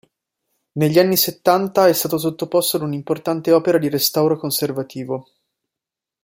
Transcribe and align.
Negli 0.79 0.97
anni 0.97 1.15
settanta 1.15 1.85
è 1.87 1.93
stato 1.93 2.17
sottoposto 2.17 2.75
ad 2.77 2.81
un'importante 2.81 3.51
opera 3.51 3.77
di 3.77 3.87
restauro 3.87 4.35
conservativo. 4.35 5.29